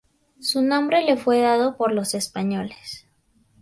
[0.39, 3.05] Su nombre le fue dado por los españoles.